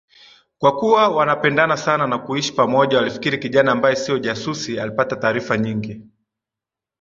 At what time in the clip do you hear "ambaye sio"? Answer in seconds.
3.71-4.19